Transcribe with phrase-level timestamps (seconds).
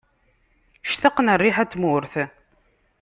[0.89, 2.13] Ctaqen rriḥa n tmurt.